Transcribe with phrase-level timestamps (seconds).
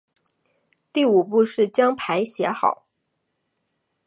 [0.91, 2.87] 第五步是将牌写好。